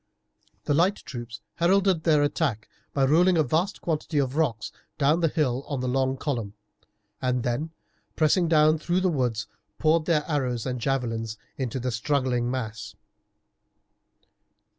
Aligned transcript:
The 0.63 0.73
light 0.73 0.95
troops 0.95 1.41
heralded 1.57 2.05
their 2.05 2.23
attack 2.23 2.67
by 2.91 3.05
rolling 3.05 3.37
a 3.37 3.43
vast 3.43 3.81
quantity 3.81 4.17
of 4.17 4.35
rocks 4.35 4.71
down 4.97 5.19
the 5.19 5.27
hill 5.27 5.63
on 5.67 5.79
the 5.79 5.87
long 5.87 6.17
column, 6.17 6.55
and 7.21 7.43
then, 7.43 7.69
pressing 8.15 8.47
down 8.47 8.79
through 8.79 9.01
the 9.01 9.09
woods, 9.11 9.45
poured 9.77 10.05
their 10.05 10.25
arrows 10.27 10.65
and 10.65 10.81
javelins 10.81 11.37
into 11.55 11.79
the 11.79 11.91
struggling 11.91 12.49
mass. 12.49 12.95